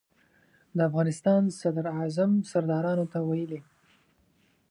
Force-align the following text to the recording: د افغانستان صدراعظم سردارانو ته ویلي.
د 0.75 0.77
افغانستان 0.89 1.41
صدراعظم 1.59 2.31
سردارانو 2.51 3.05
ته 3.11 3.19
ویلي. 3.29 3.59